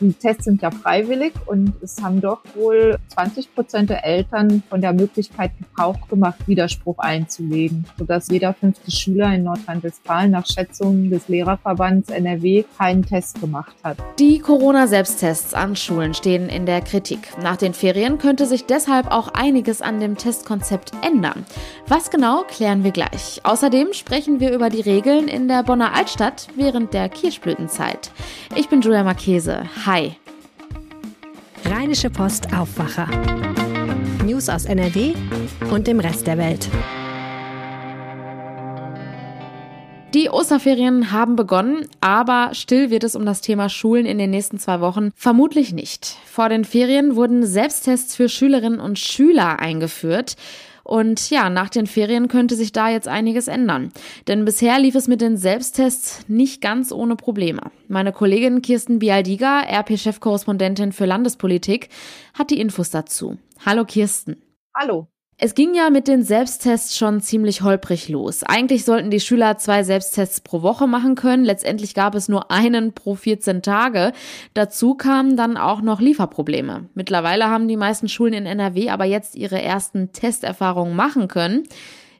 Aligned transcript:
Die 0.00 0.12
Tests 0.12 0.44
sind 0.44 0.60
ja 0.60 0.70
freiwillig 0.70 1.32
und 1.46 1.72
es 1.82 2.02
haben 2.02 2.20
doch 2.20 2.40
wohl 2.54 2.98
20 3.08 3.54
Prozent 3.54 3.90
der 3.90 4.04
Eltern 4.04 4.62
von 4.68 4.80
der 4.80 4.92
Möglichkeit 4.92 5.52
Gebrauch 5.58 6.08
gemacht, 6.08 6.36
Widerspruch 6.46 6.98
einzulegen, 6.98 7.86
sodass 7.98 8.28
jeder 8.28 8.52
fünfte 8.52 8.90
Schüler 8.90 9.34
in 9.34 9.44
Nordrhein-Westfalen 9.44 10.30
nach 10.30 10.46
Schätzungen 10.46 11.10
des 11.10 11.28
Lehrerverbands 11.28 12.10
NRW 12.10 12.64
keinen 12.76 13.04
Test 13.04 13.40
gemacht 13.40 13.74
hat. 13.82 13.96
Die 14.18 14.38
Corona-Selbsttests 14.38 15.54
an 15.54 15.76
Schulen 15.76 16.12
stehen 16.12 16.48
in 16.48 16.66
der 16.66 16.82
Kritik. 16.82 17.20
Nach 17.42 17.56
den 17.56 17.72
Ferien 17.72 18.18
könnte 18.18 18.44
sich 18.44 18.66
deshalb 18.66 19.10
auch 19.10 19.28
einiges 19.28 19.80
an 19.80 20.00
dem 20.00 20.16
Testkonzept 20.16 20.92
ändern. 21.02 21.46
Was 21.88 22.10
genau, 22.10 22.42
klären 22.42 22.82
wir 22.82 22.90
gleich. 22.90 23.40
Außerdem 23.44 23.92
sprechen 23.92 24.40
wir 24.40 24.52
über 24.52 24.70
die 24.70 24.80
Regeln 24.80 25.28
in 25.28 25.46
der 25.46 25.62
Bonner 25.62 25.94
Altstadt 25.94 26.48
während 26.56 26.92
der 26.92 27.08
Kirschblütenzeit. 27.08 28.10
Ich 28.56 28.68
bin 28.68 28.80
Julia 28.80 29.04
Marchese. 29.04 29.62
Hi. 29.86 30.16
Rheinische 31.64 32.10
Post 32.10 32.52
Aufwacher. 32.52 33.08
News 34.24 34.48
aus 34.48 34.64
NRW 34.64 35.14
und 35.70 35.86
dem 35.86 36.00
Rest 36.00 36.26
der 36.26 36.38
Welt. 36.38 36.68
Die 40.12 40.28
Osterferien 40.28 41.12
haben 41.12 41.36
begonnen, 41.36 41.88
aber 42.00 42.50
still 42.52 42.90
wird 42.90 43.04
es 43.04 43.14
um 43.14 43.24
das 43.24 43.42
Thema 43.42 43.68
Schulen 43.68 44.06
in 44.06 44.18
den 44.18 44.30
nächsten 44.30 44.58
zwei 44.58 44.80
Wochen 44.80 45.12
vermutlich 45.14 45.72
nicht. 45.72 46.16
Vor 46.26 46.48
den 46.48 46.64
Ferien 46.64 47.14
wurden 47.14 47.46
Selbsttests 47.46 48.16
für 48.16 48.28
Schülerinnen 48.28 48.80
und 48.80 48.98
Schüler 48.98 49.60
eingeführt. 49.60 50.34
Und 50.86 51.30
ja, 51.30 51.50
nach 51.50 51.68
den 51.68 51.88
Ferien 51.88 52.28
könnte 52.28 52.54
sich 52.54 52.70
da 52.70 52.88
jetzt 52.88 53.08
einiges 53.08 53.48
ändern. 53.48 53.90
Denn 54.28 54.44
bisher 54.44 54.78
lief 54.78 54.94
es 54.94 55.08
mit 55.08 55.20
den 55.20 55.36
Selbsttests 55.36 56.28
nicht 56.28 56.60
ganz 56.60 56.92
ohne 56.92 57.16
Probleme. 57.16 57.72
Meine 57.88 58.12
Kollegin 58.12 58.62
Kirsten 58.62 59.00
Bialdiga, 59.00 59.62
RP-Chefkorrespondentin 59.62 60.92
für 60.92 61.04
Landespolitik, 61.04 61.88
hat 62.34 62.50
die 62.50 62.60
Infos 62.60 62.90
dazu. 62.90 63.36
Hallo 63.64 63.84
Kirsten. 63.84 64.40
Hallo. 64.76 65.08
Es 65.38 65.54
ging 65.54 65.74
ja 65.74 65.90
mit 65.90 66.08
den 66.08 66.22
Selbsttests 66.22 66.96
schon 66.96 67.20
ziemlich 67.20 67.60
holprig 67.60 68.08
los. 68.08 68.42
Eigentlich 68.42 68.86
sollten 68.86 69.10
die 69.10 69.20
Schüler 69.20 69.58
zwei 69.58 69.82
Selbsttests 69.82 70.40
pro 70.40 70.62
Woche 70.62 70.86
machen 70.86 71.14
können. 71.14 71.44
Letztendlich 71.44 71.92
gab 71.92 72.14
es 72.14 72.30
nur 72.30 72.50
einen 72.50 72.94
pro 72.94 73.16
14 73.16 73.60
Tage. 73.60 74.12
Dazu 74.54 74.94
kamen 74.94 75.36
dann 75.36 75.58
auch 75.58 75.82
noch 75.82 76.00
Lieferprobleme. 76.00 76.88
Mittlerweile 76.94 77.50
haben 77.50 77.68
die 77.68 77.76
meisten 77.76 78.08
Schulen 78.08 78.32
in 78.32 78.46
NRW 78.46 78.88
aber 78.88 79.04
jetzt 79.04 79.36
ihre 79.36 79.60
ersten 79.60 80.10
Testerfahrungen 80.12 80.96
machen 80.96 81.28
können. 81.28 81.64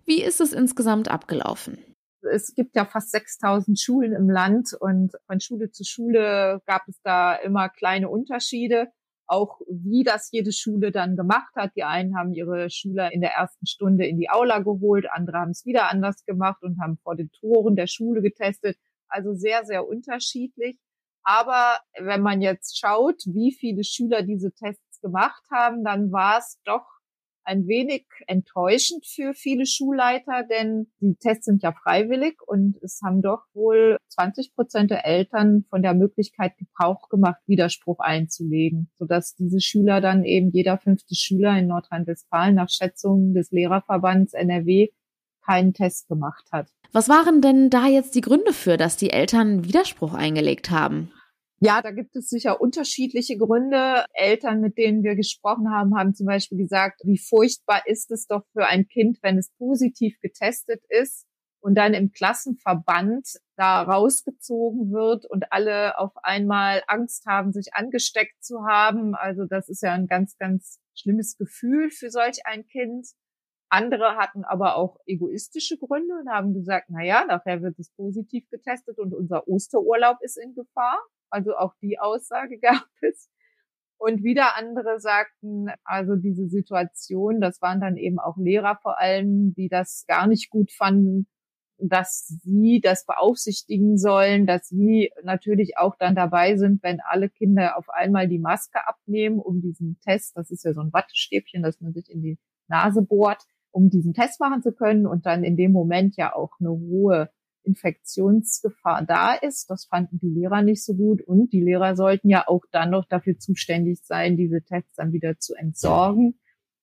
Wie 0.04 0.22
ist 0.22 0.42
es 0.42 0.52
insgesamt 0.52 1.10
abgelaufen? 1.10 1.78
Es 2.20 2.54
gibt 2.54 2.76
ja 2.76 2.84
fast 2.84 3.12
6000 3.12 3.80
Schulen 3.80 4.12
im 4.12 4.28
Land 4.28 4.76
und 4.78 5.12
von 5.26 5.40
Schule 5.40 5.70
zu 5.70 5.84
Schule 5.84 6.60
gab 6.66 6.82
es 6.86 7.00
da 7.02 7.34
immer 7.34 7.70
kleine 7.70 8.10
Unterschiede 8.10 8.88
auch 9.26 9.60
wie 9.68 10.04
das 10.04 10.30
jede 10.30 10.52
Schule 10.52 10.92
dann 10.92 11.16
gemacht 11.16 11.54
hat. 11.56 11.72
Die 11.76 11.84
einen 11.84 12.16
haben 12.16 12.32
ihre 12.32 12.70
Schüler 12.70 13.12
in 13.12 13.20
der 13.20 13.32
ersten 13.32 13.66
Stunde 13.66 14.06
in 14.06 14.18
die 14.18 14.30
Aula 14.30 14.60
geholt, 14.60 15.06
andere 15.10 15.38
haben 15.38 15.50
es 15.50 15.64
wieder 15.64 15.90
anders 15.90 16.24
gemacht 16.24 16.62
und 16.62 16.80
haben 16.80 16.98
vor 17.02 17.16
den 17.16 17.30
Toren 17.30 17.76
der 17.76 17.86
Schule 17.86 18.22
getestet. 18.22 18.76
Also 19.08 19.34
sehr, 19.34 19.64
sehr 19.64 19.86
unterschiedlich. 19.86 20.78
Aber 21.22 21.80
wenn 21.98 22.22
man 22.22 22.40
jetzt 22.40 22.78
schaut, 22.78 23.22
wie 23.26 23.52
viele 23.52 23.82
Schüler 23.82 24.22
diese 24.22 24.52
Tests 24.52 25.00
gemacht 25.00 25.42
haben, 25.50 25.82
dann 25.82 26.12
war 26.12 26.38
es 26.38 26.60
doch 26.64 26.86
ein 27.46 27.66
wenig 27.68 28.06
enttäuschend 28.26 29.06
für 29.06 29.32
viele 29.34 29.66
Schulleiter, 29.66 30.44
denn 30.50 30.88
die 31.00 31.14
Tests 31.14 31.46
sind 31.46 31.62
ja 31.62 31.72
freiwillig 31.72 32.36
und 32.46 32.76
es 32.82 33.00
haben 33.04 33.22
doch 33.22 33.44
wohl 33.54 33.98
20 34.08 34.54
Prozent 34.54 34.90
der 34.90 35.06
Eltern 35.06 35.64
von 35.70 35.82
der 35.82 35.94
Möglichkeit 35.94 36.56
Gebrauch 36.58 37.08
gemacht, 37.08 37.40
Widerspruch 37.46 38.00
einzulegen, 38.00 38.90
sodass 38.96 39.34
diese 39.34 39.60
Schüler 39.60 40.00
dann 40.00 40.24
eben 40.24 40.50
jeder 40.50 40.78
fünfte 40.78 41.14
Schüler 41.14 41.56
in 41.56 41.68
Nordrhein-Westfalen 41.68 42.56
nach 42.56 42.68
Schätzungen 42.68 43.32
des 43.32 43.52
Lehrerverbands 43.52 44.34
NRW 44.34 44.88
keinen 45.44 45.72
Test 45.72 46.08
gemacht 46.08 46.46
hat. 46.50 46.68
Was 46.92 47.08
waren 47.08 47.40
denn 47.40 47.70
da 47.70 47.86
jetzt 47.86 48.14
die 48.16 48.20
Gründe 48.20 48.52
für, 48.52 48.76
dass 48.76 48.96
die 48.96 49.10
Eltern 49.10 49.64
Widerspruch 49.64 50.14
eingelegt 50.14 50.70
haben? 50.70 51.12
Ja, 51.60 51.80
da 51.80 51.90
gibt 51.90 52.14
es 52.16 52.28
sicher 52.28 52.60
unterschiedliche 52.60 53.38
Gründe. 53.38 54.04
Eltern, 54.12 54.60
mit 54.60 54.76
denen 54.76 55.02
wir 55.02 55.16
gesprochen 55.16 55.70
haben, 55.70 55.96
haben 55.96 56.14
zum 56.14 56.26
Beispiel 56.26 56.58
gesagt, 56.58 57.00
wie 57.04 57.18
furchtbar 57.18 57.86
ist 57.86 58.10
es 58.10 58.26
doch 58.26 58.44
für 58.52 58.66
ein 58.66 58.86
Kind, 58.88 59.18
wenn 59.22 59.38
es 59.38 59.50
positiv 59.56 60.20
getestet 60.20 60.82
ist 60.90 61.26
und 61.60 61.74
dann 61.74 61.94
im 61.94 62.12
Klassenverband 62.12 63.26
da 63.56 63.82
rausgezogen 63.82 64.92
wird 64.92 65.24
und 65.24 65.50
alle 65.50 65.98
auf 65.98 66.12
einmal 66.22 66.82
Angst 66.88 67.24
haben, 67.24 67.52
sich 67.52 67.74
angesteckt 67.74 68.44
zu 68.44 68.66
haben. 68.66 69.14
Also 69.14 69.46
das 69.46 69.70
ist 69.70 69.82
ja 69.82 69.94
ein 69.94 70.06
ganz, 70.06 70.36
ganz 70.36 70.78
schlimmes 70.94 71.38
Gefühl 71.38 71.90
für 71.90 72.10
solch 72.10 72.44
ein 72.44 72.66
Kind. 72.66 73.08
Andere 73.70 74.16
hatten 74.16 74.44
aber 74.44 74.76
auch 74.76 74.98
egoistische 75.06 75.78
Gründe 75.78 76.14
und 76.20 76.30
haben 76.30 76.52
gesagt, 76.52 76.86
na 76.90 77.02
ja, 77.02 77.24
nachher 77.24 77.62
wird 77.62 77.78
es 77.78 77.90
positiv 77.90 78.48
getestet 78.50 78.98
und 78.98 79.14
unser 79.14 79.48
Osterurlaub 79.48 80.18
ist 80.20 80.36
in 80.36 80.54
Gefahr. 80.54 81.00
Also 81.30 81.56
auch 81.56 81.74
die 81.82 81.98
Aussage 81.98 82.58
gab 82.60 82.86
es. 83.00 83.28
Und 83.98 84.22
wieder 84.22 84.56
andere 84.56 85.00
sagten, 85.00 85.68
also 85.84 86.16
diese 86.16 86.48
Situation, 86.48 87.40
das 87.40 87.62
waren 87.62 87.80
dann 87.80 87.96
eben 87.96 88.18
auch 88.18 88.36
Lehrer 88.36 88.78
vor 88.82 88.98
allem, 88.98 89.54
die 89.54 89.68
das 89.68 90.04
gar 90.06 90.26
nicht 90.26 90.50
gut 90.50 90.70
fanden, 90.70 91.26
dass 91.78 92.26
sie 92.26 92.80
das 92.82 93.04
beaufsichtigen 93.04 93.98
sollen, 93.98 94.46
dass 94.46 94.68
sie 94.68 95.10
natürlich 95.22 95.78
auch 95.78 95.96
dann 95.98 96.14
dabei 96.14 96.56
sind, 96.56 96.82
wenn 96.82 97.00
alle 97.00 97.28
Kinder 97.28 97.76
auf 97.76 97.88
einmal 97.90 98.28
die 98.28 98.38
Maske 98.38 98.86
abnehmen, 98.86 99.38
um 99.38 99.60
diesen 99.60 99.98
Test, 100.00 100.36
das 100.36 100.50
ist 100.50 100.64
ja 100.64 100.72
so 100.72 100.80
ein 100.80 100.92
Wattestäbchen, 100.92 101.62
das 101.62 101.80
man 101.80 101.92
sich 101.92 102.10
in 102.10 102.22
die 102.22 102.38
Nase 102.68 103.02
bohrt, 103.02 103.42
um 103.70 103.90
diesen 103.90 104.14
Test 104.14 104.40
machen 104.40 104.62
zu 104.62 104.72
können 104.72 105.06
und 105.06 105.26
dann 105.26 105.44
in 105.44 105.56
dem 105.56 105.72
Moment 105.72 106.16
ja 106.16 106.34
auch 106.34 106.52
eine 106.60 106.70
hohe 106.70 107.30
Infektionsgefahr 107.66 109.04
da 109.04 109.34
ist. 109.34 109.68
Das 109.70 109.86
fanden 109.86 110.18
die 110.18 110.30
Lehrer 110.30 110.62
nicht 110.62 110.84
so 110.84 110.94
gut. 110.94 111.22
Und 111.22 111.52
die 111.52 111.60
Lehrer 111.60 111.96
sollten 111.96 112.28
ja 112.28 112.46
auch 112.46 112.64
dann 112.70 112.90
noch 112.90 113.04
dafür 113.06 113.38
zuständig 113.38 114.00
sein, 114.04 114.36
diese 114.36 114.62
Tests 114.62 114.94
dann 114.94 115.12
wieder 115.12 115.38
zu 115.38 115.54
entsorgen. 115.54 116.38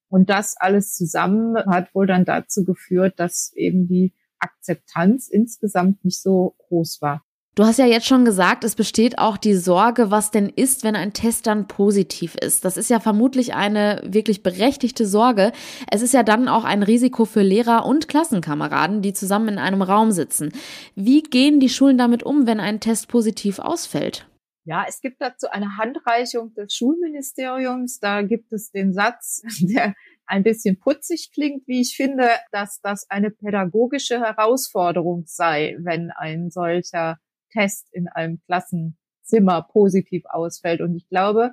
Und 0.10 0.30
das 0.30 0.56
alles 0.58 0.94
zusammen 0.94 1.58
hat 1.66 1.96
wohl 1.96 2.06
dann 2.06 2.26
dazu 2.26 2.64
geführt, 2.64 3.20
dass 3.20 3.52
eben 3.56 3.88
die 3.88 4.14
Akzeptanz 4.38 5.28
insgesamt 5.28 6.06
nicht 6.06 6.22
so 6.22 6.56
groß 6.60 7.02
war. 7.02 7.26
Du 7.56 7.66
hast 7.66 7.78
ja 7.78 7.86
jetzt 7.86 8.08
schon 8.08 8.26
gesagt, 8.26 8.64
es 8.64 8.74
besteht 8.74 9.20
auch 9.20 9.38
die 9.38 9.54
Sorge, 9.54 10.10
was 10.10 10.32
denn 10.32 10.50
ist, 10.50 10.84
wenn 10.84 10.96
ein 10.96 11.14
Test 11.14 11.46
dann 11.46 11.68
positiv 11.68 12.34
ist. 12.34 12.66
Das 12.66 12.78
ist 12.78 12.90
ja 12.90 13.00
vermutlich 13.00 13.54
eine 13.54 14.02
wirklich 14.04 14.42
berechtigte 14.42 15.06
Sorge. 15.06 15.52
Es 15.92 16.02
ist 16.02 16.16
ja 16.16 16.24
dann 16.24 16.48
auch 16.48 16.64
ein 16.64 16.82
Risiko 16.82 17.26
für 17.26 17.44
Lehrer 17.44 17.86
und 17.86 18.08
Klassenkameraden, 18.08 19.04
die 19.04 19.14
zusammen 19.14 19.50
in 19.50 19.58
einem 19.60 19.84
Raum 19.84 20.12
sitzen. 20.12 20.52
Wie 20.96 21.22
gehen 21.22 21.60
die 21.60 21.70
Schulen 21.70 22.00
damit 22.00 22.24
um, 22.24 22.48
wenn 22.48 22.60
ein 22.60 22.80
Test 22.80 23.08
positiv 23.08 23.60
ausfällt? 23.60 24.26
Ja, 24.66 24.86
es 24.88 25.00
gibt 25.00 25.22
dazu 25.22 25.48
eine 25.52 25.78
Handreichung 25.78 26.56
des 26.56 26.74
Schulministeriums. 26.74 28.00
Da 28.00 28.24
gibt 28.24 28.52
es 28.52 28.72
den 28.72 28.94
Satz, 28.94 29.44
der 29.62 29.94
ein 30.26 30.42
bisschen 30.42 30.80
putzig 30.80 31.30
klingt, 31.32 31.68
wie 31.68 31.82
ich 31.82 31.96
finde, 31.96 32.30
dass 32.52 32.82
das 32.82 33.06
eine 33.12 33.30
pädagogische 33.30 34.20
Herausforderung 34.20 35.26
sei, 35.28 35.78
wenn 35.80 36.10
ein 36.10 36.50
solcher 36.50 37.20
Test 37.54 37.88
in 37.94 38.08
einem 38.08 38.42
Klassenzimmer 38.46 39.62
positiv 39.72 40.26
ausfällt. 40.26 40.82
Und 40.82 40.96
ich 40.96 41.08
glaube, 41.08 41.52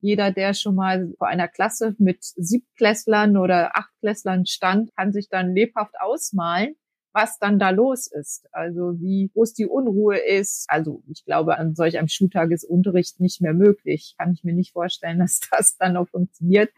jeder, 0.00 0.32
der 0.32 0.52
schon 0.52 0.74
mal 0.74 1.12
vor 1.16 1.28
einer 1.28 1.48
Klasse 1.48 1.94
mit 1.98 2.24
Siebtklässlern 2.24 3.36
oder 3.36 3.76
Achtklässlern 3.76 4.46
stand, 4.46 4.94
kann 4.96 5.12
sich 5.12 5.28
dann 5.28 5.54
lebhaft 5.54 5.94
ausmalen, 6.00 6.74
was 7.12 7.38
dann 7.38 7.60
da 7.60 7.70
los 7.70 8.08
ist. 8.08 8.48
Also 8.52 9.00
wie 9.00 9.30
groß 9.32 9.54
die 9.54 9.66
Unruhe 9.66 10.18
ist. 10.18 10.64
Also 10.68 11.04
ich 11.06 11.24
glaube, 11.24 11.56
an 11.56 11.76
solch 11.76 11.98
einem 11.98 12.08
Schultag 12.08 12.50
ist 12.50 12.64
Unterricht 12.64 13.20
nicht 13.20 13.40
mehr 13.40 13.54
möglich. 13.54 14.16
Kann 14.18 14.32
ich 14.32 14.42
mir 14.42 14.54
nicht 14.54 14.72
vorstellen, 14.72 15.18
dass 15.20 15.40
das 15.50 15.76
dann 15.76 15.92
noch 15.92 16.08
funktioniert. 16.08 16.70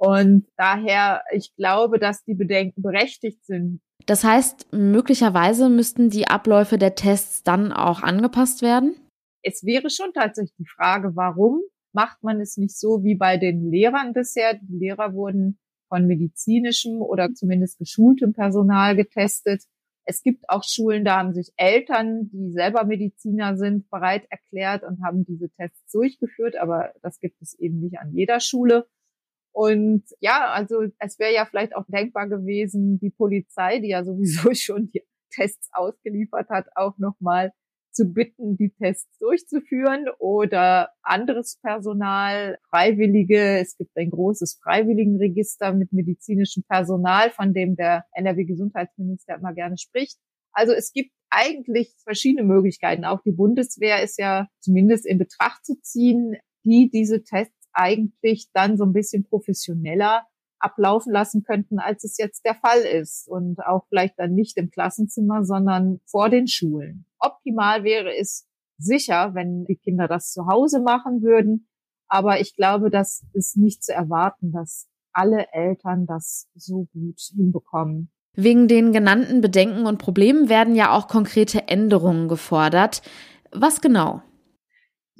Und 0.00 0.46
daher, 0.56 1.22
ich 1.30 1.54
glaube, 1.56 1.98
dass 1.98 2.24
die 2.24 2.32
Bedenken 2.32 2.80
berechtigt 2.80 3.44
sind. 3.44 3.82
Das 4.06 4.24
heißt, 4.24 4.72
möglicherweise 4.72 5.68
müssten 5.68 6.08
die 6.08 6.26
Abläufe 6.26 6.78
der 6.78 6.94
Tests 6.94 7.42
dann 7.42 7.70
auch 7.70 8.02
angepasst 8.02 8.62
werden? 8.62 8.96
Es 9.42 9.62
wäre 9.62 9.90
schon 9.90 10.14
tatsächlich 10.14 10.56
die 10.58 10.66
Frage, 10.66 11.16
warum 11.16 11.60
macht 11.92 12.22
man 12.22 12.40
es 12.40 12.56
nicht 12.56 12.78
so 12.78 13.04
wie 13.04 13.14
bei 13.14 13.36
den 13.36 13.70
Lehrern 13.70 14.14
bisher? 14.14 14.54
Die 14.54 14.78
Lehrer 14.78 15.12
wurden 15.12 15.58
von 15.90 16.06
medizinischem 16.06 17.02
oder 17.02 17.34
zumindest 17.34 17.78
geschultem 17.78 18.32
Personal 18.32 18.96
getestet. 18.96 19.64
Es 20.06 20.22
gibt 20.22 20.48
auch 20.48 20.64
Schulen, 20.64 21.04
da 21.04 21.18
haben 21.18 21.34
sich 21.34 21.52
Eltern, 21.56 22.30
die 22.32 22.52
selber 22.52 22.84
Mediziner 22.84 23.58
sind, 23.58 23.90
bereit 23.90 24.24
erklärt 24.30 24.82
und 24.82 25.04
haben 25.04 25.26
diese 25.26 25.50
Tests 25.50 25.92
durchgeführt, 25.92 26.56
aber 26.56 26.94
das 27.02 27.20
gibt 27.20 27.42
es 27.42 27.52
eben 27.58 27.80
nicht 27.80 27.98
an 27.98 28.12
jeder 28.14 28.40
Schule. 28.40 28.86
Und 29.52 30.04
ja, 30.20 30.50
also 30.52 30.84
es 30.98 31.18
wäre 31.18 31.34
ja 31.34 31.44
vielleicht 31.44 31.74
auch 31.74 31.84
denkbar 31.88 32.28
gewesen, 32.28 32.98
die 33.00 33.10
Polizei, 33.10 33.80
die 33.80 33.88
ja 33.88 34.04
sowieso 34.04 34.52
schon 34.54 34.90
die 34.92 35.02
Tests 35.32 35.68
ausgeliefert 35.72 36.48
hat, 36.50 36.66
auch 36.74 36.98
nochmal 36.98 37.52
zu 37.92 38.12
bitten, 38.12 38.56
die 38.56 38.70
Tests 38.70 39.18
durchzuführen 39.18 40.06
oder 40.18 40.90
anderes 41.02 41.58
Personal, 41.60 42.58
Freiwillige. 42.68 43.58
Es 43.58 43.76
gibt 43.76 43.96
ein 43.96 44.10
großes 44.10 44.60
Freiwilligenregister 44.62 45.72
mit 45.72 45.92
medizinischem 45.92 46.62
Personal, 46.68 47.30
von 47.30 47.52
dem 47.52 47.76
der 47.76 48.04
NRW-Gesundheitsminister 48.12 49.36
immer 49.36 49.54
gerne 49.54 49.76
spricht. 49.76 50.18
Also 50.52 50.72
es 50.72 50.92
gibt 50.92 51.10
eigentlich 51.30 51.94
verschiedene 52.04 52.44
Möglichkeiten. 52.46 53.04
Auch 53.04 53.22
die 53.22 53.32
Bundeswehr 53.32 54.02
ist 54.02 54.18
ja 54.18 54.48
zumindest 54.60 55.06
in 55.06 55.18
Betracht 55.18 55.64
zu 55.64 55.80
ziehen, 55.80 56.36
die 56.64 56.90
diese 56.92 57.22
Tests 57.22 57.59
eigentlich 57.72 58.50
dann 58.52 58.76
so 58.76 58.84
ein 58.84 58.92
bisschen 58.92 59.24
professioneller 59.24 60.26
ablaufen 60.58 61.12
lassen 61.12 61.42
könnten, 61.42 61.78
als 61.78 62.04
es 62.04 62.18
jetzt 62.18 62.44
der 62.44 62.54
Fall 62.54 62.80
ist. 62.80 63.28
Und 63.28 63.60
auch 63.64 63.86
vielleicht 63.88 64.18
dann 64.18 64.34
nicht 64.34 64.56
im 64.56 64.70
Klassenzimmer, 64.70 65.44
sondern 65.44 66.00
vor 66.06 66.28
den 66.28 66.46
Schulen. 66.46 67.06
Optimal 67.18 67.82
wäre 67.84 68.14
es 68.16 68.46
sicher, 68.78 69.34
wenn 69.34 69.64
die 69.64 69.76
Kinder 69.76 70.08
das 70.08 70.32
zu 70.32 70.46
Hause 70.46 70.80
machen 70.80 71.22
würden. 71.22 71.68
Aber 72.08 72.40
ich 72.40 72.56
glaube, 72.56 72.90
das 72.90 73.24
ist 73.32 73.56
nicht 73.56 73.84
zu 73.84 73.92
erwarten, 73.92 74.52
dass 74.52 74.88
alle 75.12 75.52
Eltern 75.52 76.06
das 76.06 76.48
so 76.54 76.86
gut 76.92 77.20
hinbekommen. 77.34 78.10
Wegen 78.34 78.68
den 78.68 78.92
genannten 78.92 79.40
Bedenken 79.40 79.86
und 79.86 79.98
Problemen 79.98 80.48
werden 80.48 80.74
ja 80.74 80.92
auch 80.92 81.08
konkrete 81.08 81.68
Änderungen 81.68 82.28
gefordert. 82.28 83.02
Was 83.52 83.80
genau? 83.80 84.22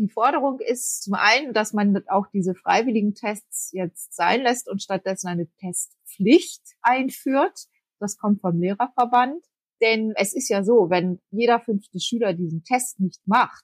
Die 0.00 0.08
Forderung 0.08 0.60
ist 0.60 1.02
zum 1.02 1.12
einen, 1.12 1.52
dass 1.52 1.74
man 1.74 2.02
auch 2.08 2.26
diese 2.32 2.54
freiwilligen 2.54 3.14
Tests 3.14 3.70
jetzt 3.72 4.14
sein 4.14 4.40
lässt 4.40 4.66
und 4.66 4.82
stattdessen 4.82 5.28
eine 5.28 5.46
Testpflicht 5.58 6.62
einführt. 6.80 7.66
Das 7.98 8.16
kommt 8.16 8.40
vom 8.40 8.58
Lehrerverband. 8.58 9.44
Denn 9.82 10.14
es 10.16 10.34
ist 10.34 10.48
ja 10.48 10.64
so, 10.64 10.88
wenn 10.88 11.20
jeder 11.30 11.60
fünfte 11.60 12.00
Schüler 12.00 12.32
diesen 12.32 12.64
Test 12.64 12.98
nicht 12.98 13.20
macht, 13.26 13.62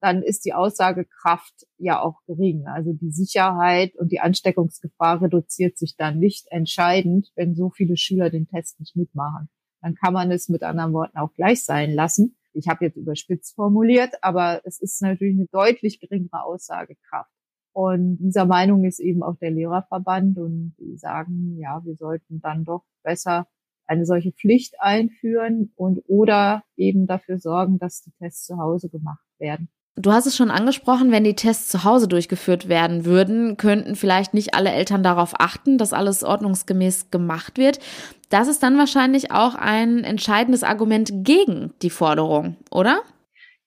dann 0.00 0.24
ist 0.24 0.44
die 0.44 0.52
Aussagekraft 0.52 1.66
ja 1.76 2.00
auch 2.00 2.24
gering. 2.26 2.66
Also 2.66 2.92
die 2.92 3.12
Sicherheit 3.12 3.94
und 3.96 4.10
die 4.10 4.18
Ansteckungsgefahr 4.18 5.22
reduziert 5.22 5.78
sich 5.78 5.94
dann 5.96 6.18
nicht 6.18 6.48
entscheidend, 6.50 7.30
wenn 7.36 7.54
so 7.54 7.70
viele 7.70 7.96
Schüler 7.96 8.30
den 8.30 8.48
Test 8.48 8.80
nicht 8.80 8.96
mitmachen. 8.96 9.48
Dann 9.80 9.94
kann 9.94 10.12
man 10.12 10.32
es 10.32 10.48
mit 10.48 10.64
anderen 10.64 10.92
Worten 10.92 11.18
auch 11.18 11.32
gleich 11.34 11.64
sein 11.64 11.92
lassen. 11.92 12.36
Ich 12.52 12.68
habe 12.68 12.84
jetzt 12.84 12.96
überspitzt 12.96 13.54
formuliert, 13.54 14.14
aber 14.22 14.60
es 14.64 14.80
ist 14.80 15.00
natürlich 15.02 15.36
eine 15.36 15.46
deutlich 15.46 16.00
geringere 16.00 16.42
Aussagekraft. 16.42 17.30
Und 17.72 18.18
dieser 18.18 18.44
Meinung 18.46 18.84
ist 18.84 18.98
eben 18.98 19.22
auch 19.22 19.36
der 19.36 19.50
Lehrerverband 19.50 20.38
und 20.38 20.74
die 20.78 20.96
sagen, 20.96 21.56
ja, 21.58 21.80
wir 21.84 21.94
sollten 21.94 22.40
dann 22.40 22.64
doch 22.64 22.84
besser 23.04 23.46
eine 23.86 24.04
solche 24.04 24.32
Pflicht 24.32 24.74
einführen 24.80 25.72
und 25.76 26.02
oder 26.08 26.64
eben 26.76 27.06
dafür 27.06 27.38
sorgen, 27.38 27.78
dass 27.78 28.02
die 28.02 28.12
Tests 28.18 28.44
zu 28.44 28.58
Hause 28.58 28.88
gemacht 28.88 29.24
werden. 29.38 29.68
Du 30.00 30.12
hast 30.12 30.26
es 30.26 30.36
schon 30.36 30.52
angesprochen, 30.52 31.10
wenn 31.10 31.24
die 31.24 31.34
Tests 31.34 31.70
zu 31.70 31.82
Hause 31.82 32.06
durchgeführt 32.06 32.68
werden 32.68 33.04
würden, 33.04 33.56
könnten 33.56 33.96
vielleicht 33.96 34.32
nicht 34.32 34.54
alle 34.54 34.70
Eltern 34.70 35.02
darauf 35.02 35.40
achten, 35.40 35.76
dass 35.76 35.92
alles 35.92 36.22
ordnungsgemäß 36.22 37.10
gemacht 37.10 37.58
wird. 37.58 37.80
Das 38.28 38.46
ist 38.46 38.62
dann 38.62 38.78
wahrscheinlich 38.78 39.32
auch 39.32 39.56
ein 39.56 40.04
entscheidendes 40.04 40.62
Argument 40.62 41.10
gegen 41.24 41.72
die 41.82 41.90
Forderung, 41.90 42.56
oder? 42.70 43.00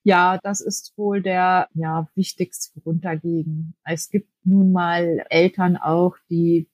Ja, 0.03 0.39
das 0.41 0.61
ist 0.61 0.93
wohl 0.95 1.21
der 1.21 1.67
ja, 1.73 2.07
wichtigste 2.15 2.79
Grund 2.79 3.03
dagegen. 3.03 3.75
Es 3.83 4.09
gibt 4.09 4.29
nun 4.45 4.71
mal 4.71 5.25
Eltern 5.29 5.75
auch, 5.75 6.15
die 6.29 6.69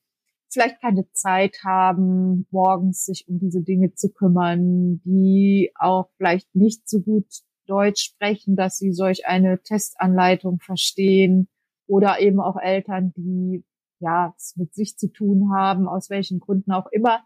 vielleicht 0.49 0.79
keine 0.81 1.11
Zeit 1.13 1.57
haben, 1.65 2.45
morgens 2.51 3.05
sich 3.05 3.27
um 3.27 3.39
diese 3.39 3.63
Dinge 3.63 3.95
zu 3.95 4.11
kümmern, 4.11 5.01
die 5.03 5.71
auch 5.75 6.09
vielleicht 6.17 6.55
nicht 6.55 6.87
so 6.87 7.01
gut 7.01 7.25
Deutsch 7.67 8.03
sprechen, 8.03 8.55
dass 8.55 8.77
sie 8.77 8.91
solch 8.91 9.27
eine 9.27 9.61
Testanleitung 9.61 10.59
verstehen 10.59 11.47
oder 11.87 12.19
eben 12.19 12.39
auch 12.39 12.57
Eltern, 12.57 13.13
die 13.15 13.63
ja 13.99 14.33
es 14.37 14.55
mit 14.57 14.73
sich 14.73 14.97
zu 14.97 15.11
tun 15.11 15.51
haben, 15.55 15.87
aus 15.87 16.09
welchen 16.09 16.39
Gründen 16.39 16.71
auch 16.71 16.87
immer. 16.91 17.23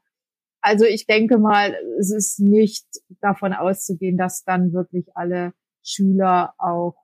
Also 0.62 0.86
ich 0.86 1.08
denke 1.08 1.38
mal, 1.38 1.76
es 2.00 2.12
ist 2.12 2.40
nicht 2.40 2.86
davon 3.22 3.54
auszugehen, 3.54 4.18
dass 4.18 4.44
dann 4.44 4.74
wirklich 4.74 5.06
alle 5.16 5.54
Schüler 5.84 6.54
auch 6.58 6.96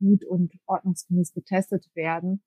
gut 0.00 0.24
und 0.24 0.52
ordnungsgemäß 0.66 1.32
getestet 1.34 1.86
werden. 1.94 2.42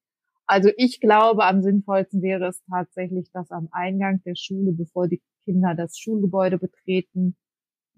Also 0.47 0.69
ich 0.77 0.99
glaube, 0.99 1.45
am 1.45 1.61
sinnvollsten 1.61 2.21
wäre 2.21 2.47
es 2.47 2.63
tatsächlich, 2.69 3.31
dass 3.31 3.51
am 3.51 3.69
Eingang 3.71 4.21
der 4.25 4.35
Schule, 4.35 4.73
bevor 4.73 5.07
die 5.07 5.21
Kinder 5.43 5.75
das 5.75 5.97
Schulgebäude 5.97 6.57
betreten, 6.57 7.35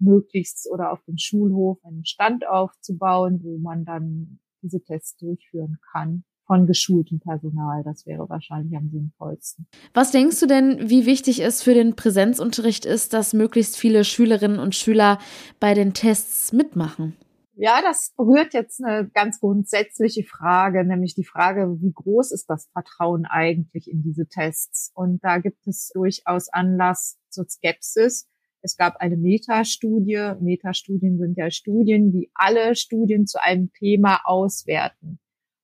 möglichst 0.00 0.70
oder 0.70 0.92
auf 0.92 1.02
dem 1.04 1.18
Schulhof 1.18 1.78
einen 1.84 2.04
Stand 2.04 2.46
aufzubauen, 2.46 3.40
wo 3.42 3.58
man 3.58 3.84
dann 3.84 4.40
diese 4.62 4.82
Tests 4.82 5.16
durchführen 5.16 5.78
kann 5.92 6.24
von 6.46 6.66
geschultem 6.66 7.20
Personal. 7.20 7.84
Das 7.84 8.06
wäre 8.06 8.28
wahrscheinlich 8.28 8.76
am 8.76 8.88
sinnvollsten. 8.90 9.68
Was 9.94 10.10
denkst 10.10 10.40
du 10.40 10.46
denn, 10.46 10.90
wie 10.90 11.06
wichtig 11.06 11.40
es 11.40 11.62
für 11.62 11.74
den 11.74 11.94
Präsenzunterricht 11.94 12.86
ist, 12.86 13.12
dass 13.12 13.34
möglichst 13.34 13.76
viele 13.76 14.04
Schülerinnen 14.04 14.58
und 14.58 14.74
Schüler 14.74 15.18
bei 15.60 15.74
den 15.74 15.92
Tests 15.92 16.52
mitmachen? 16.52 17.16
Ja, 17.60 17.82
das 17.82 18.12
berührt 18.16 18.54
jetzt 18.54 18.82
eine 18.82 19.08
ganz 19.08 19.40
grundsätzliche 19.40 20.22
Frage, 20.22 20.84
nämlich 20.84 21.16
die 21.16 21.24
Frage, 21.24 21.76
wie 21.80 21.92
groß 21.92 22.30
ist 22.30 22.48
das 22.48 22.68
Vertrauen 22.72 23.26
eigentlich 23.26 23.90
in 23.90 24.02
diese 24.02 24.26
Tests? 24.28 24.92
Und 24.94 25.24
da 25.24 25.38
gibt 25.38 25.66
es 25.66 25.90
durchaus 25.92 26.48
Anlass 26.50 27.18
zur 27.30 27.46
Skepsis. 27.48 28.28
Es 28.60 28.76
gab 28.76 28.96
eine 28.96 29.16
Metastudie. 29.16 30.34
Metastudien 30.40 31.18
sind 31.18 31.36
ja 31.36 31.50
Studien, 31.50 32.12
die 32.12 32.30
alle 32.34 32.74
Studien 32.74 33.26
zu 33.26 33.42
einem 33.42 33.72
Thema 33.72 34.20
auswerten. 34.24 35.18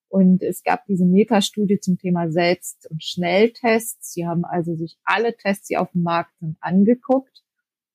Und 0.09 0.43
es 0.43 0.63
gab 0.63 0.87
diese 0.87 1.05
Metastudie 1.05 1.81
zum 1.81 1.99
Thema 1.99 2.31
Selbst- 2.31 2.89
und 2.89 3.03
Schnelltests. 3.03 4.13
Sie 4.13 4.27
haben 4.27 4.45
also 4.45 4.77
sich 4.77 4.97
alle 5.05 5.37
Tests, 5.37 5.67
die 5.67 5.77
auf 5.77 5.91
dem 5.91 6.05
Markt 6.05 6.39
sind, 6.39 6.57
angeguckt 6.61 7.43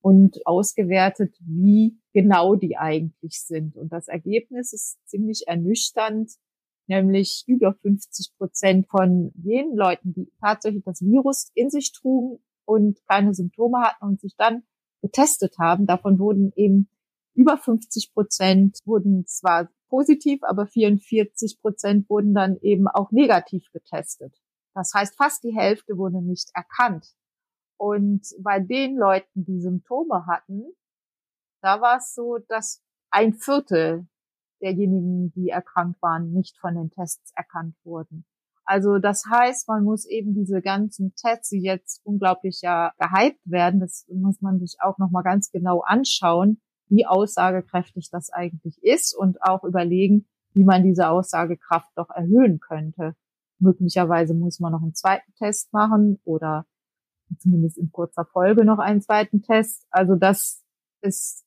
und 0.01 0.45
ausgewertet, 0.45 1.33
wie 1.39 1.97
genau 2.13 2.55
die 2.55 2.75
eigentlich 2.75 3.41
sind. 3.41 3.77
Und 3.77 3.93
das 3.93 4.09
Ergebnis 4.09 4.73
ist 4.73 4.97
ziemlich 5.05 5.47
ernüchternd, 5.47 6.31
nämlich 6.87 7.45
über 7.47 7.73
50 7.73 8.33
Prozent 8.37 8.87
von 8.87 9.31
jenen 9.35 9.77
Leuten, 9.77 10.13
die 10.13 10.29
tatsächlich 10.41 10.83
das 10.83 11.01
Virus 11.01 11.51
in 11.53 11.69
sich 11.69 11.93
trugen 11.93 12.39
und 12.65 12.99
keine 13.07 13.33
Symptome 13.33 13.79
hatten 13.79 14.05
und 14.05 14.19
sich 14.19 14.35
dann 14.35 14.63
getestet 15.01 15.57
haben. 15.59 15.85
Davon 15.85 16.19
wurden 16.19 16.51
eben 16.55 16.89
über 17.33 17.57
50 17.57 18.13
Prozent 18.13 18.79
wurden 18.85 19.25
zwar 19.25 19.69
positiv, 19.89 20.43
aber 20.43 20.67
44 20.67 21.61
Prozent 21.61 22.09
wurden 22.09 22.33
dann 22.33 22.57
eben 22.61 22.87
auch 22.87 23.11
negativ 23.11 23.71
getestet. 23.71 24.35
Das 24.73 24.93
heißt, 24.93 25.15
fast 25.15 25.43
die 25.43 25.55
Hälfte 25.55 25.97
wurde 25.97 26.21
nicht 26.21 26.49
erkannt. 26.53 27.15
Und 27.77 28.27
bei 28.41 28.59
den 28.59 28.97
Leuten, 28.97 29.45
die 29.45 29.61
Symptome 29.61 30.25
hatten, 30.27 30.65
da 31.61 31.81
war 31.81 31.97
es 31.97 32.13
so, 32.13 32.37
dass 32.47 32.83
ein 33.09 33.33
Viertel 33.33 34.07
derjenigen, 34.61 35.31
die 35.31 35.49
erkrankt 35.49 36.01
waren, 36.01 36.31
nicht 36.31 36.57
von 36.57 36.75
den 36.75 36.91
Tests 36.91 37.31
erkannt 37.35 37.75
wurden. 37.83 38.25
Also 38.69 38.99
das 38.99 39.23
heißt, 39.25 39.67
man 39.67 39.83
muss 39.83 40.05
eben 40.05 40.35
diese 40.35 40.61
ganzen 40.61 41.15
Tests, 41.15 41.49
die 41.49 41.59
jetzt 41.59 42.01
unglaublich 42.05 42.61
ja 42.61 42.93
gehypt 42.99 43.41
werden, 43.45 43.79
das 43.79 44.05
muss 44.13 44.41
man 44.41 44.59
sich 44.59 44.75
auch 44.79 44.99
nochmal 44.99 45.23
ganz 45.23 45.49
genau 45.49 45.79
anschauen, 45.79 46.61
wie 46.87 47.07
aussagekräftig 47.07 48.11
das 48.11 48.29
eigentlich 48.29 48.77
ist 48.83 49.17
und 49.17 49.41
auch 49.41 49.63
überlegen, 49.63 50.27
wie 50.53 50.63
man 50.63 50.83
diese 50.83 51.09
Aussagekraft 51.09 51.89
doch 51.95 52.11
erhöhen 52.11 52.59
könnte. 52.59 53.15
Möglicherweise 53.57 54.35
muss 54.35 54.59
man 54.59 54.71
noch 54.71 54.83
einen 54.83 54.93
zweiten 54.93 55.33
Test 55.33 55.73
machen 55.73 56.19
oder 56.23 56.67
zumindest 57.39 57.79
in 57.79 57.91
kurzer 57.91 58.25
Folge 58.25 58.65
noch 58.65 58.77
einen 58.77 59.01
zweiten 59.01 59.41
Test. 59.41 59.87
Also 59.89 60.13
das 60.13 60.63
ist 61.01 61.43